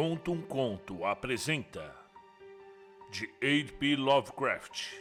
[0.00, 1.92] Conto um Conto apresenta
[3.10, 3.96] de H.P.
[3.96, 4.94] Lovecraft.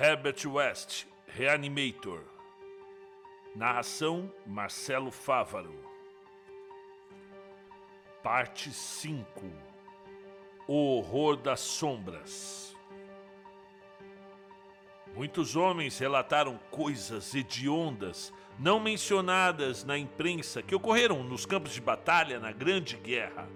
[0.00, 2.22] Herbert West, Reanimator.
[3.54, 5.78] Narração Marcelo Fávaro.
[8.22, 9.26] Parte 5
[10.66, 12.74] O Horror das Sombras.
[15.14, 22.40] Muitos homens relataram coisas hediondas não mencionadas na imprensa que ocorreram nos campos de batalha
[22.40, 23.46] na Grande Guerra.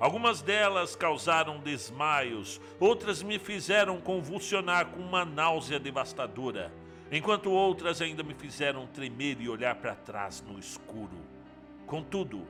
[0.00, 6.72] Algumas delas causaram desmaios, outras me fizeram convulsionar com uma náusea devastadora,
[7.10, 11.16] enquanto outras ainda me fizeram tremer e olhar para trás no escuro.
[11.86, 12.46] Contudo,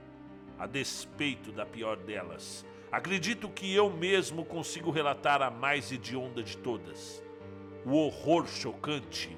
[0.58, 6.56] a despeito da pior delas, acredito que eu mesmo consigo relatar a mais hedionda de
[6.56, 7.22] todas.
[7.86, 9.34] O horror chocante,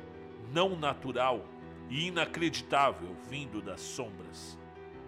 [0.52, 1.44] não natural,
[1.90, 4.56] e inacreditável vindo das sombras.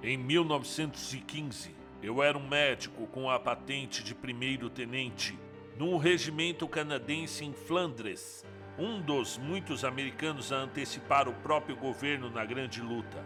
[0.03, 5.39] Em 1915, eu era um médico com a patente de primeiro tenente
[5.79, 8.45] num regimento canadense em Flandres,
[8.77, 13.25] um dos muitos americanos a antecipar o próprio governo na grande luta.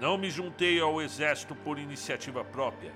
[0.00, 2.94] Não me juntei ao exército por iniciativa própria,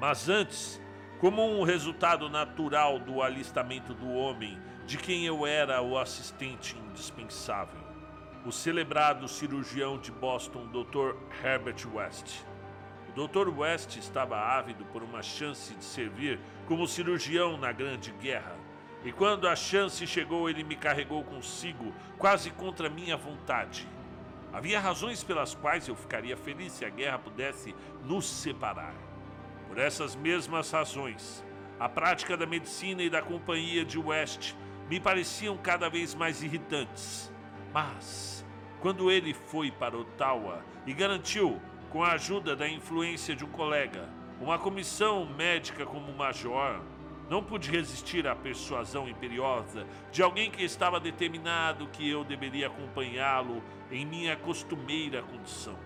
[0.00, 0.80] mas antes,
[1.18, 7.83] como um resultado natural do alistamento do homem de quem eu era o assistente indispensável
[8.44, 11.16] o celebrado cirurgião de Boston, Dr.
[11.42, 12.42] Herbert West.
[13.08, 13.48] O Dr.
[13.48, 18.54] West estava ávido por uma chance de servir como cirurgião na Grande Guerra.
[19.02, 23.88] E quando a chance chegou, ele me carregou consigo, quase contra minha vontade.
[24.52, 28.94] Havia razões pelas quais eu ficaria feliz se a guerra pudesse nos separar.
[29.68, 31.42] Por essas mesmas razões,
[31.80, 34.54] a prática da medicina e da companhia de West
[34.88, 37.32] me pareciam cada vez mais irritantes.
[37.74, 38.46] Mas
[38.80, 44.08] quando ele foi para Ottawa e garantiu, com a ajuda da influência de um colega,
[44.40, 46.80] uma comissão médica como major,
[47.28, 53.60] não pude resistir à persuasão imperiosa de alguém que estava determinado que eu deveria acompanhá-lo
[53.90, 55.76] em minha costumeira condição.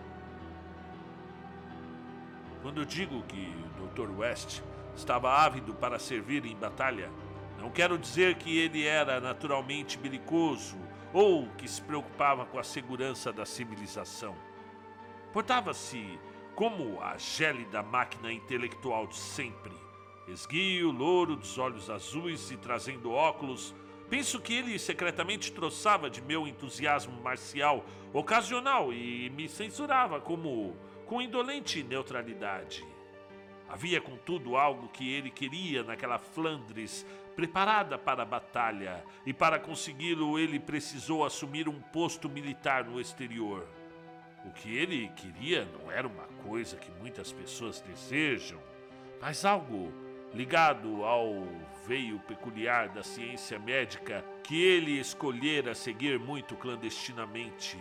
[2.61, 4.11] Quando digo que o Dr.
[4.19, 4.61] West
[4.95, 7.09] estava ávido para servir em batalha,
[7.59, 13.33] não quero dizer que ele era naturalmente belicoso ou que se preocupava com a segurança
[13.33, 14.35] da civilização.
[15.33, 16.19] Portava-se
[16.55, 19.73] como a gélida máquina intelectual de sempre.
[20.27, 23.75] Esguio, louro, dos olhos azuis e trazendo óculos,
[24.11, 30.77] penso que ele secretamente troçava de meu entusiasmo marcial ocasional e me censurava como
[31.07, 32.85] com indolente neutralidade.
[33.69, 37.05] Havia, contudo, algo que ele queria naquela Flandres
[37.37, 43.69] preparada para a batalha, e para consegui-lo ele precisou assumir um posto militar no exterior.
[44.45, 48.59] O que ele queria não era uma coisa que muitas pessoas desejam,
[49.21, 49.93] mas algo
[50.35, 51.47] ligado ao
[51.87, 57.79] veio peculiar da ciência médica que ele escolhera seguir muito clandestinamente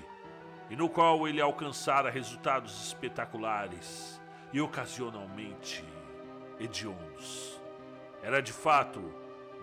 [0.70, 4.22] e no qual ele alcançara resultados espetaculares
[4.52, 5.84] e ocasionalmente
[6.59, 7.59] hediondos.
[8.22, 9.02] Era de fato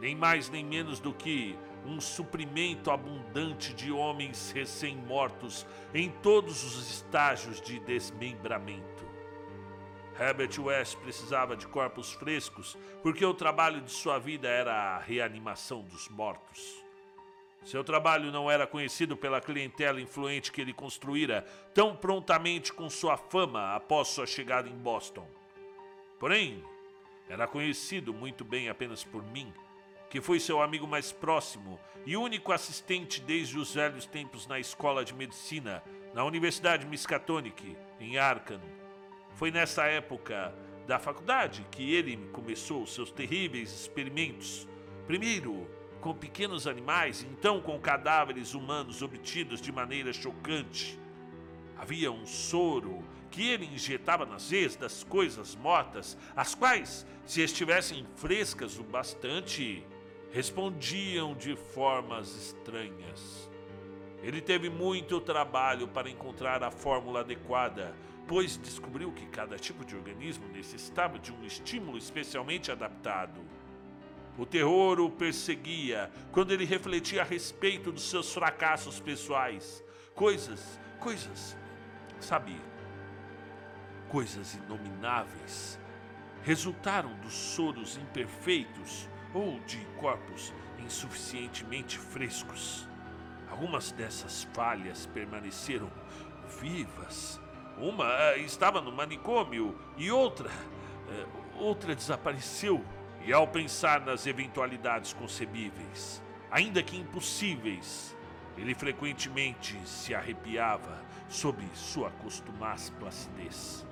[0.00, 1.56] nem mais nem menos do que
[1.86, 9.04] um suprimento abundante de homens recém-mortos em todos os estágios de desmembramento.
[10.18, 15.82] Herbert West precisava de corpos frescos porque o trabalho de sua vida era a reanimação
[15.82, 16.83] dos mortos.
[17.64, 23.16] Seu trabalho não era conhecido pela clientela influente que ele construíra tão prontamente com sua
[23.16, 25.26] fama após sua chegada em Boston.
[26.20, 26.62] Porém,
[27.28, 29.52] era conhecido muito bem apenas por mim,
[30.10, 35.02] que foi seu amigo mais próximo e único assistente desde os velhos tempos na escola
[35.02, 35.82] de medicina
[36.12, 38.60] na Universidade Miskatonic, em Arkham.
[39.36, 40.54] Foi nessa época
[40.86, 44.68] da faculdade que ele começou seus terríveis experimentos.
[45.06, 45.66] Primeiro,
[46.04, 50.98] com pequenos animais, então com cadáveres humanos obtidos de maneira chocante.
[51.78, 58.06] Havia um soro que ele injetava nas veias das coisas mortas, as quais, se estivessem
[58.16, 59.82] frescas o bastante,
[60.30, 63.50] respondiam de formas estranhas.
[64.22, 67.96] Ele teve muito trabalho para encontrar a fórmula adequada,
[68.28, 73.40] pois descobriu que cada tipo de organismo necessitava de um estímulo especialmente adaptado.
[74.36, 79.84] O terror o perseguia quando ele refletia a respeito dos seus fracassos pessoais.
[80.14, 81.56] Coisas, coisas,
[82.20, 82.56] sabe,
[84.08, 85.78] coisas inomináveis
[86.42, 92.86] resultaram dos soros imperfeitos ou de corpos insuficientemente frescos.
[93.50, 95.90] Algumas dessas falhas permaneceram
[96.60, 97.40] vivas.
[97.78, 100.50] Uma eh, estava no manicômio e outra,
[101.08, 101.26] eh,
[101.56, 102.84] outra desapareceu.
[103.24, 108.14] E ao pensar nas eventualidades concebíveis, ainda que impossíveis,
[108.56, 113.86] ele frequentemente se arrepiava sob sua costumaz placidez.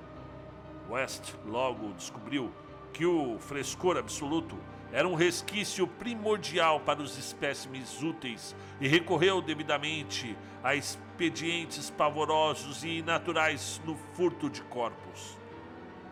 [0.88, 2.52] West logo descobriu
[2.92, 4.58] que o frescor absoluto
[4.92, 13.00] era um resquício primordial para os espécimes úteis e recorreu devidamente a expedientes pavorosos e
[13.00, 15.38] naturais no furto de corpos.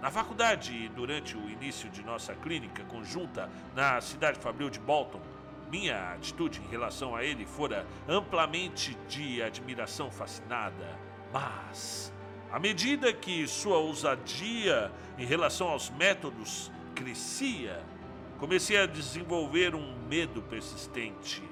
[0.01, 5.21] Na faculdade e durante o início de nossa clínica conjunta na cidade fabril de Bolton,
[5.71, 10.99] minha atitude em relação a ele fora amplamente de admiração fascinada.
[11.31, 12.13] Mas,
[12.51, 17.85] à medida que sua ousadia em relação aos métodos crescia,
[18.39, 21.43] comecei a desenvolver um medo persistente.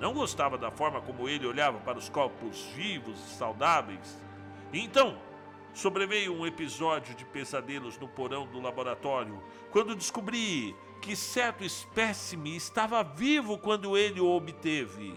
[0.00, 4.22] Não gostava da forma como ele olhava para os corpos vivos e saudáveis.
[4.72, 5.18] Então,
[5.74, 13.02] sobreveio um episódio de pesadelos no porão do laboratório, quando descobri que certo espécime estava
[13.02, 15.14] vivo quando ele o obteve.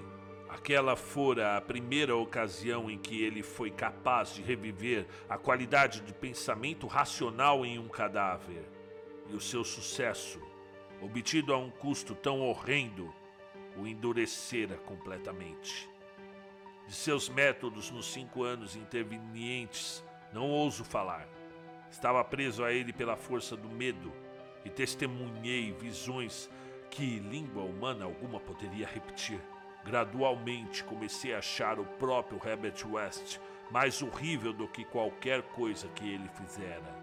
[0.50, 6.14] Aquela fora a primeira ocasião em que ele foi capaz de reviver a qualidade de
[6.14, 8.68] pensamento racional em um cadáver.
[9.30, 10.42] E o seu sucesso
[11.02, 13.14] obtido a um custo tão horrendo,
[13.78, 15.90] o endurecera completamente.
[16.88, 20.04] De seus métodos nos cinco anos intervenientes,
[20.34, 21.28] não ouso falar.
[21.90, 24.12] Estava preso a ele pela força do medo
[24.66, 26.50] e testemunhei visões
[26.90, 29.40] que língua humana alguma poderia repetir.
[29.86, 33.40] Gradualmente comecei a achar o próprio Herbert West
[33.72, 36.96] mais horrível do que qualquer coisa que ele fizera.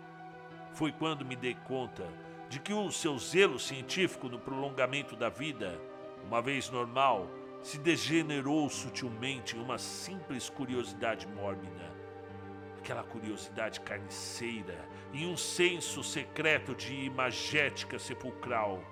[0.73, 2.07] Foi quando me dei conta
[2.49, 5.81] de que o seu zelo científico no prolongamento da vida,
[6.27, 7.29] uma vez normal,
[7.63, 11.94] se degenerou sutilmente em uma simples curiosidade mórbida.
[12.85, 18.85] Aquela curiosidade carniceira, em um senso secreto de imagética sepulcral.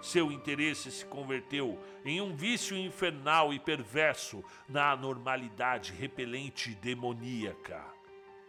[0.00, 7.84] Seu interesse se converteu em um vício infernal e perverso na anormalidade repelente e demoníaca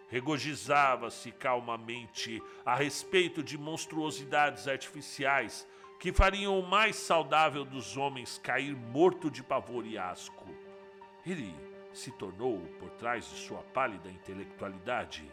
[0.08, 5.68] regozijava-se calmamente a respeito de monstruosidades artificiais
[6.00, 10.46] que fariam o mais saudável dos homens cair morto de pavor e asco.
[11.26, 11.52] Ele
[11.96, 15.24] se tornou, por trás de sua pálida intelectualidade,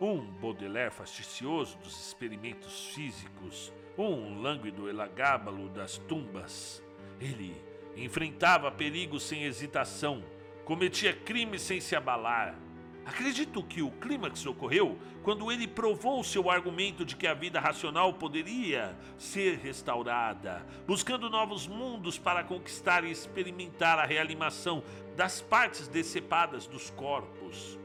[0.00, 6.82] um Baudelaire fasticioso dos experimentos físicos, um lânguido elagábalo das tumbas.
[7.20, 7.54] Ele
[7.96, 10.24] enfrentava perigos sem hesitação,
[10.64, 12.58] cometia crimes sem se abalar,
[13.06, 18.12] Acredito que o clímax ocorreu quando ele provou seu argumento de que a vida racional
[18.12, 24.82] poderia ser restaurada, buscando novos mundos para conquistar e experimentar a reanimação
[25.16, 27.78] das partes decepadas dos corpos.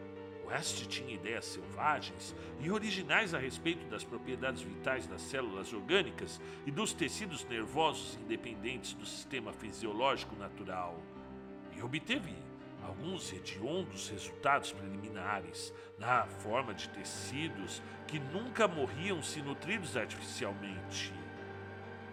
[0.48, 6.72] West tinha ideias selvagens e originais a respeito das propriedades vitais das células orgânicas e
[6.72, 11.00] dos tecidos nervosos independentes do sistema fisiológico natural.
[11.78, 12.36] E obteve
[12.84, 21.14] alguns hediondos resultados preliminares na forma de tecidos que nunca morriam se nutridos artificialmente.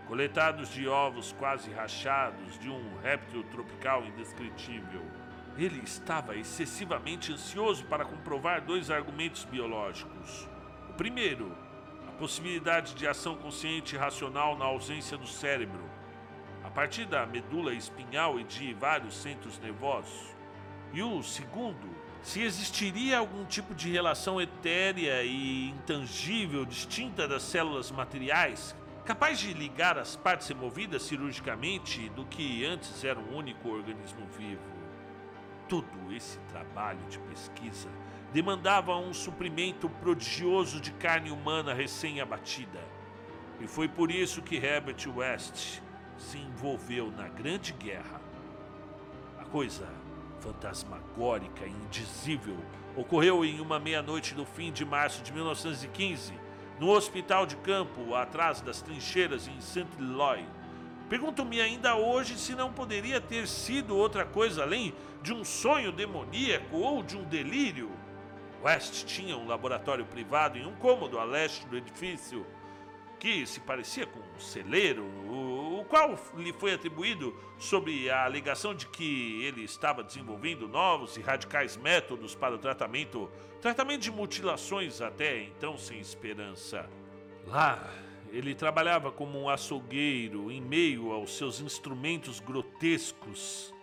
[0.07, 5.05] Coletados de ovos quase rachados de um réptil tropical indescritível,
[5.57, 10.49] ele estava excessivamente ansioso para comprovar dois argumentos biológicos.
[10.89, 11.55] O primeiro,
[12.07, 15.85] a possibilidade de ação consciente e racional na ausência do cérebro,
[16.63, 20.38] a partir da medula espinhal e de vários centros nervosos.
[20.93, 21.89] E o segundo,
[22.23, 29.53] se existiria algum tipo de relação etérea e intangível distinta das células materiais, capaz de
[29.55, 34.61] ligar as partes removidas cirurgicamente do que antes era um único organismo vivo.
[35.69, 37.89] Todo esse trabalho de pesquisa
[38.33, 42.81] demandava um suprimento prodigioso de carne humana recém-abatida.
[43.61, 45.81] E foi por isso que Herbert West
[46.17, 48.21] se envolveu na Grande Guerra.
[49.39, 49.89] A coisa
[50.41, 52.57] fantasmagórica e indizível
[52.97, 56.33] ocorreu em uma meia-noite do fim de março de 1915,
[56.81, 59.87] no hospital de campo, atrás das trincheiras em St.
[59.99, 60.45] Eloy.
[61.09, 66.77] Pergunto-me ainda hoje se não poderia ter sido outra coisa além de um sonho demoníaco
[66.77, 67.91] ou de um delírio.
[68.63, 72.45] West tinha um laboratório privado em um cômodo a leste do edifício,
[73.19, 75.05] que se parecia com um celeiro,
[75.89, 81.77] qual lhe foi atribuído sob a alegação de que ele estava desenvolvendo novos e radicais
[81.77, 83.31] métodos para o tratamento,
[83.61, 86.89] tratamento de mutilações até então sem esperança.
[87.47, 87.83] Lá,
[88.31, 93.75] ele trabalhava como um açougueiro em meio aos seus instrumentos grotescos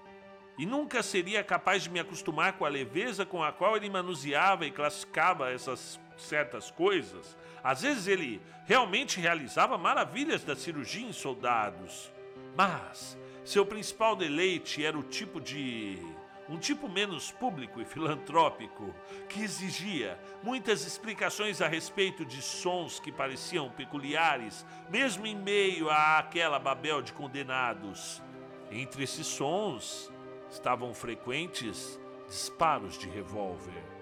[0.57, 4.65] e nunca seria capaz de me acostumar com a leveza com a qual ele manuseava
[4.65, 7.37] e classificava essas certas coisas.
[7.63, 12.11] Às vezes ele realmente realizava maravilhas da cirurgia em soldados.
[12.55, 15.99] Mas seu principal deleite era o tipo de
[16.47, 18.93] um tipo menos público e filantrópico,
[19.27, 26.59] que exigia muitas explicações a respeito de sons que pareciam peculiares, mesmo em meio àquela
[26.59, 28.21] babel de condenados.
[28.71, 30.11] Entre esses sons
[30.49, 33.94] estavam frequentes disparos de revólver.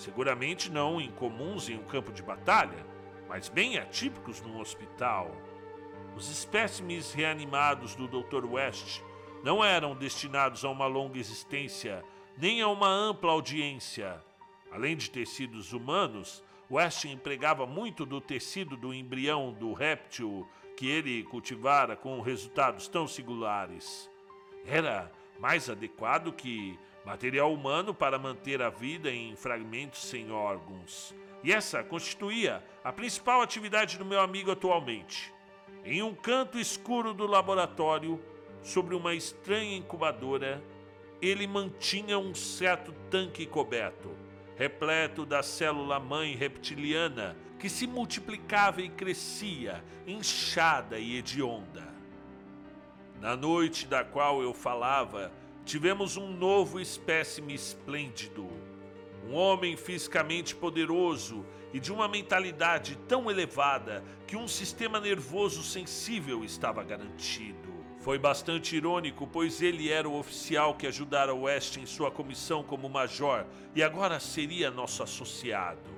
[0.00, 2.86] Seguramente não incomuns em um campo de batalha,
[3.28, 5.30] mas bem atípicos num hospital.
[6.16, 8.46] Os espécimes reanimados do Dr.
[8.46, 9.02] West
[9.44, 12.02] não eram destinados a uma longa existência,
[12.34, 14.24] nem a uma ampla audiência.
[14.72, 21.24] Além de tecidos humanos, West empregava muito do tecido do embrião do réptil que ele
[21.24, 24.10] cultivara com resultados tão singulares.
[24.64, 31.14] Era mais adequado que material humano para manter a vida em fragmentos sem órgãos.
[31.42, 35.32] E essa constituía a principal atividade do meu amigo atualmente.
[35.84, 38.22] Em um canto escuro do laboratório,
[38.62, 40.62] sobre uma estranha incubadora,
[41.20, 44.14] ele mantinha um certo tanque coberto,
[44.56, 51.88] repleto da célula mãe reptiliana que se multiplicava e crescia, inchada e hedionda.
[53.20, 55.30] Na noite da qual eu falava,
[55.70, 58.48] tivemos um novo espécime esplêndido.
[59.24, 66.44] Um homem fisicamente poderoso e de uma mentalidade tão elevada que um sistema nervoso sensível
[66.44, 67.72] estava garantido.
[68.00, 72.88] Foi bastante irônico, pois ele era o oficial que ajudara West em sua comissão como
[72.88, 75.88] major e agora seria nosso associado.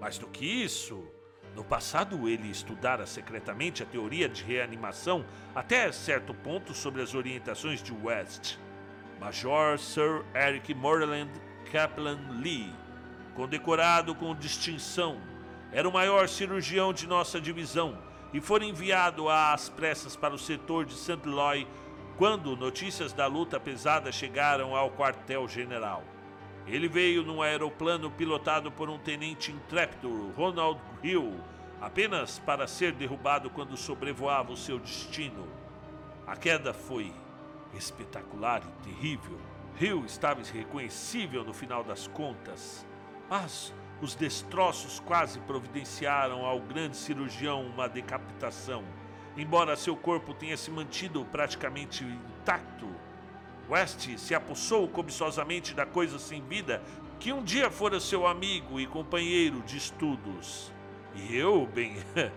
[0.00, 1.06] Mais do que isso,
[1.54, 7.82] no passado ele estudara secretamente a teoria de reanimação até certo ponto sobre as orientações
[7.82, 8.56] de West.
[9.20, 11.30] Major Sir Eric Moreland
[11.70, 12.72] Kaplan Lee,
[13.34, 15.20] condecorado com distinção,
[15.72, 17.98] era o maior cirurgião de nossa divisão
[18.32, 21.20] e for enviado às pressas para o setor de St.
[21.24, 21.66] Eloy
[22.16, 26.02] quando notícias da luta pesada chegaram ao quartel-general.
[26.66, 31.40] Ele veio num aeroplano pilotado por um tenente intrépido, Ronald Hill,
[31.80, 35.46] apenas para ser derrubado quando sobrevoava o seu destino.
[36.26, 37.12] A queda foi
[37.74, 39.38] espetacular e terrível.
[39.80, 42.86] Hill estava irreconhecível no final das contas,
[43.28, 48.84] mas os destroços quase providenciaram ao grande cirurgião uma decapitação.
[49.36, 52.88] Embora seu corpo tenha se mantido praticamente intacto,
[53.68, 56.82] West se apossou cobiçosamente da coisa sem vida
[57.20, 60.72] que um dia fora seu amigo e companheiro de estudos.
[61.14, 61.96] E eu, bem,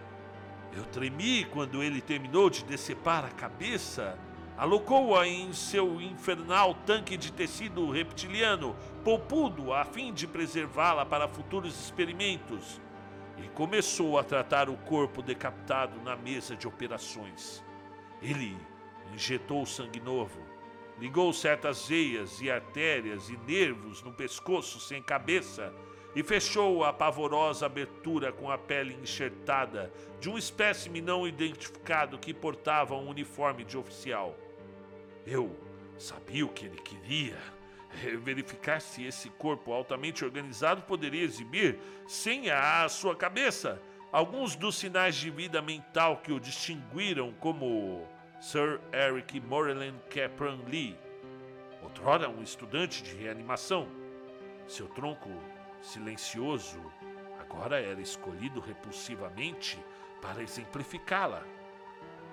[0.76, 4.18] eu tremi quando ele terminou de decepar a cabeça
[4.62, 11.74] alocou-a em seu infernal tanque de tecido reptiliano, poupudo a fim de preservá-la para futuros
[11.74, 12.80] experimentos,
[13.44, 17.64] e começou a tratar o corpo decapitado na mesa de operações.
[18.22, 18.56] Ele
[19.12, 20.40] injetou sangue novo,
[21.00, 25.74] ligou certas veias e artérias e nervos no pescoço sem cabeça
[26.16, 32.32] e fechou a pavorosa abertura com a pele enxertada de um espécime não identificado que
[32.32, 34.38] portava um uniforme de oficial.
[35.26, 35.56] Eu
[35.98, 37.38] sabia o que ele queria.
[38.06, 43.82] É, verificar se esse corpo altamente organizado poderia exibir, sem a sua cabeça,
[44.14, 48.08] alguns dos sinais de vida mental que o distinguiram como
[48.40, 50.98] Sir Eric Moreland Capron Lee,
[51.84, 53.90] outrora um estudante de reanimação.
[54.68, 55.30] Seu tronco
[55.82, 56.80] silencioso
[57.40, 59.78] agora era escolhido repulsivamente
[60.22, 61.44] para exemplificá-la.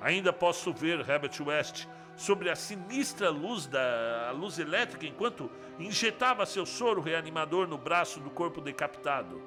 [0.00, 5.48] Ainda posso ver Herbert West sobre a sinistra luz da luz elétrica enquanto
[5.78, 9.40] injetava seu soro reanimador no braço do corpo decapitado.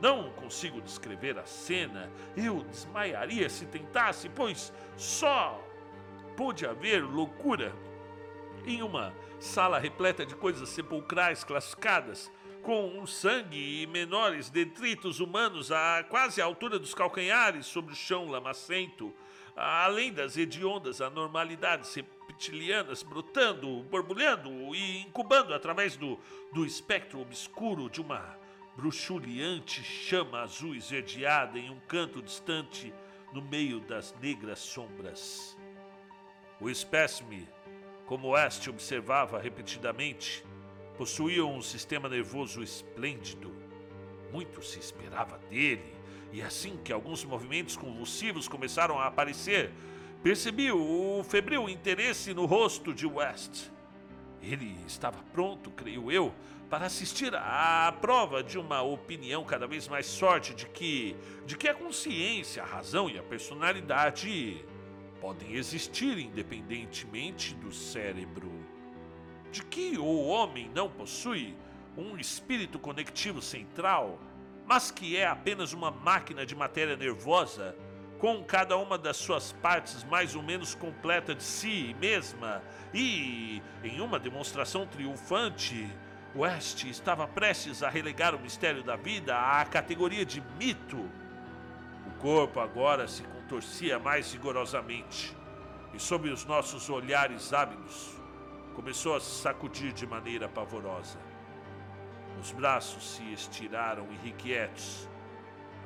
[0.00, 5.60] Não consigo descrever a cena, eu desmaiaria se tentasse, pois só
[6.36, 7.74] pôde haver loucura
[8.64, 12.30] em uma sala repleta de coisas sepulcrais classificadas,
[12.62, 17.96] com um sangue e menores detritos humanos a quase a altura dos calcanhares sobre o
[17.96, 19.12] chão lamacento,
[19.56, 26.18] além das hediondas anormalidades reptilianas brotando, borbulhando e incubando através do,
[26.52, 28.36] do espectro obscuro de uma
[28.76, 32.92] bruxuleante chama azul esverdeada em um canto distante
[33.32, 35.56] no meio das negras sombras.
[36.60, 37.48] O espécime,
[38.06, 40.44] como este observava repetidamente,
[40.96, 43.52] possuía um sistema nervoso esplêndido.
[44.32, 45.93] Muito se esperava dele
[46.34, 49.70] e assim que alguns movimentos convulsivos começaram a aparecer,
[50.20, 53.70] percebi o febril interesse no rosto de West.
[54.42, 56.34] Ele estava pronto, creio eu,
[56.68, 61.68] para assistir à prova de uma opinião cada vez mais forte de que, de que
[61.68, 64.66] a consciência, a razão e a personalidade
[65.20, 68.50] podem existir independentemente do cérebro.
[69.52, 71.54] De que o homem não possui
[71.96, 74.18] um espírito conectivo central,
[74.66, 77.76] mas que é apenas uma máquina de matéria nervosa,
[78.18, 84.00] com cada uma das suas partes mais ou menos completa de si mesma, e, em
[84.00, 85.90] uma demonstração triunfante,
[86.34, 91.08] West estava prestes a relegar o mistério da vida à categoria de mito.
[92.06, 95.36] O corpo agora se contorcia mais rigorosamente,
[95.92, 98.16] e sob os nossos olhares ávidos,
[98.74, 101.33] começou a sacudir de maneira pavorosa.
[102.44, 105.08] Os braços se estiraram irrequietos,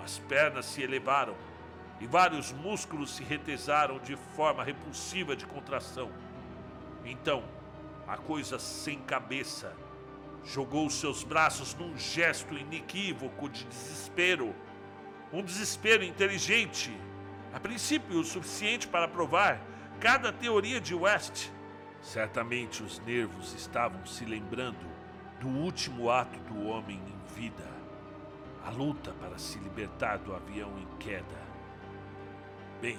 [0.03, 1.37] as pernas se elevaram
[2.01, 6.11] e vários músculos se retesaram de forma repulsiva de contração.
[7.05, 7.45] Então,
[8.09, 9.73] a coisa sem cabeça
[10.45, 14.53] jogou seus braços num gesto inequívoco de desespero.
[15.33, 16.93] Um desespero inteligente,
[17.55, 19.61] a princípio o suficiente para provar
[20.01, 21.51] cada teoria de West.
[22.03, 24.98] Certamente os nervos estavam se lembrando
[25.41, 27.67] do último ato do homem em vida,
[28.65, 31.49] a luta para se libertar do avião em queda.
[32.81, 32.99] Bem,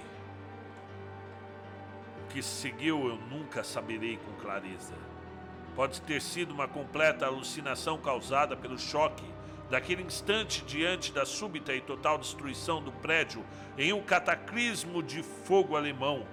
[2.22, 4.94] o que seguiu eu nunca saberei com clareza.
[5.76, 9.24] Pode ter sido uma completa alucinação causada pelo choque
[9.68, 13.44] daquele instante diante da súbita e total destruição do prédio
[13.78, 16.26] em um cataclismo de fogo alemão.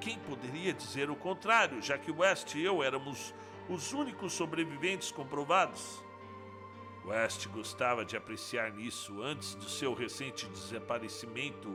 [0.00, 3.34] Quem poderia dizer o contrário, já que West e eu éramos
[3.68, 6.02] os únicos sobreviventes comprovados.
[7.04, 11.70] West gostava de apreciar nisso antes do seu recente desaparecimento,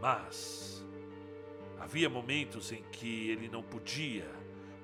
[0.00, 0.84] mas
[1.78, 4.28] havia momentos em que ele não podia,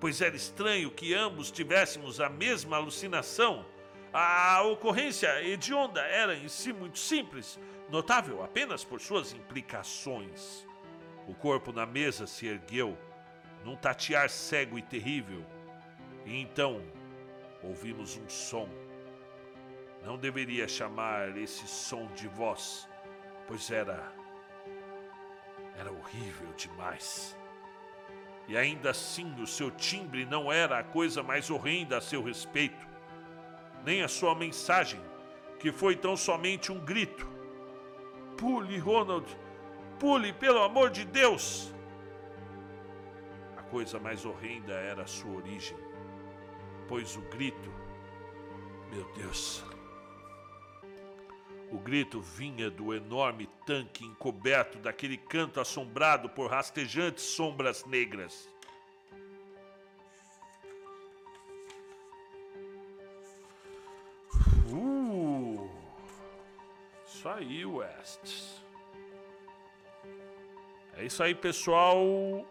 [0.00, 3.64] pois era estranho que ambos tivéssemos a mesma alucinação.
[4.12, 7.58] A ocorrência hedionda era em si muito simples,
[7.90, 10.66] notável apenas por suas implicações.
[11.26, 12.96] O corpo na mesa se ergueu,
[13.64, 15.44] num tatear cego e terrível
[16.28, 16.82] e então
[17.62, 18.68] ouvimos um som.
[20.04, 22.86] Não deveria chamar esse som de voz,
[23.46, 24.12] pois era.
[25.74, 27.36] era horrível demais.
[28.46, 32.86] E ainda assim o seu timbre não era a coisa mais horrenda a seu respeito,
[33.82, 35.00] nem a sua mensagem,
[35.58, 37.26] que foi tão somente um grito.
[38.36, 39.26] Pule, Ronald!
[39.98, 41.74] Pule, pelo amor de Deus!
[43.56, 45.87] A coisa mais horrenda era a sua origem
[46.88, 47.70] pois o grito,
[48.90, 49.62] meu Deus,
[51.70, 58.48] o grito vinha do enorme tanque encoberto daquele canto assombrado por rastejantes sombras negras.
[64.72, 65.70] Uh,
[67.06, 68.62] isso aí, West.
[70.96, 71.98] É isso aí, pessoal.
[72.02, 72.48] O,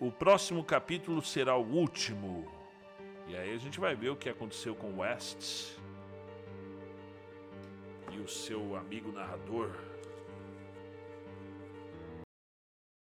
[0.00, 2.55] o próximo capítulo será o último.
[3.28, 5.76] E aí a gente vai ver o que aconteceu com West
[8.12, 9.72] e o seu amigo narrador